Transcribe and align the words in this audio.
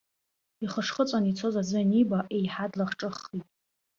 Ихышхыҵәан 0.63 1.25
ицоз 1.31 1.55
аӡы 1.61 1.77
аниба, 1.81 2.19
еиҳа 2.35 2.65
длахҿыххеит. 2.71 3.47